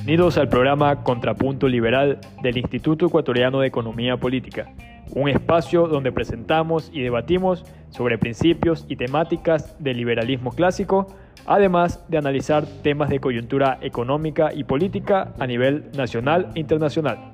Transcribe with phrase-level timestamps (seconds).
[0.00, 4.72] Bienvenidos al programa Contrapunto Liberal del Instituto Ecuatoriano de Economía Política,
[5.14, 11.06] un espacio donde presentamos y debatimos sobre principios y temáticas del liberalismo clásico,
[11.44, 17.32] además de analizar temas de coyuntura económica y política a nivel nacional e internacional.